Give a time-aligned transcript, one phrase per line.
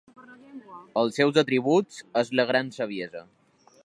[1.01, 3.23] Els seus atributs és la Gran Saviesa.